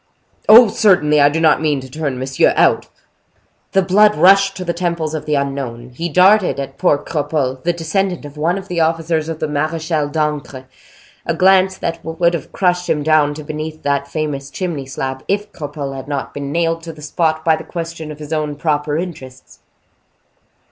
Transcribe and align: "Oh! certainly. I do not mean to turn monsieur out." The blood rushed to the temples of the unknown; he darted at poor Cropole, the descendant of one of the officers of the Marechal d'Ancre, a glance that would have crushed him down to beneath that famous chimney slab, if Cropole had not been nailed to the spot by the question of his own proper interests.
"Oh! 0.49 0.67
certainly. 0.67 1.21
I 1.21 1.29
do 1.29 1.39
not 1.39 1.61
mean 1.61 1.79
to 1.81 1.87
turn 1.87 2.17
monsieur 2.17 2.53
out." 2.55 2.87
The 3.73 3.83
blood 3.83 4.15
rushed 4.15 4.57
to 4.57 4.65
the 4.65 4.73
temples 4.73 5.13
of 5.13 5.27
the 5.27 5.35
unknown; 5.35 5.91
he 5.91 6.09
darted 6.09 6.59
at 6.59 6.79
poor 6.79 6.97
Cropole, 6.97 7.63
the 7.63 7.71
descendant 7.71 8.25
of 8.25 8.35
one 8.35 8.57
of 8.57 8.67
the 8.67 8.79
officers 8.79 9.29
of 9.29 9.37
the 9.39 9.47
Marechal 9.47 10.09
d'Ancre, 10.09 10.65
a 11.27 11.35
glance 11.35 11.77
that 11.77 12.03
would 12.03 12.33
have 12.33 12.51
crushed 12.51 12.89
him 12.89 13.03
down 13.03 13.35
to 13.35 13.43
beneath 13.43 13.83
that 13.83 14.07
famous 14.07 14.49
chimney 14.49 14.87
slab, 14.87 15.23
if 15.27 15.51
Cropole 15.53 15.93
had 15.95 16.07
not 16.07 16.33
been 16.33 16.51
nailed 16.51 16.81
to 16.81 16.93
the 16.93 17.03
spot 17.03 17.45
by 17.45 17.55
the 17.55 17.63
question 17.63 18.11
of 18.11 18.17
his 18.17 18.33
own 18.33 18.55
proper 18.55 18.97
interests. 18.97 19.59